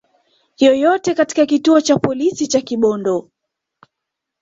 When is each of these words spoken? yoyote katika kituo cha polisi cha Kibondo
yoyote 0.59 1.13
katika 1.15 1.45
kituo 1.45 1.81
cha 1.81 1.97
polisi 1.99 2.47
cha 2.47 2.61
Kibondo 2.61 3.29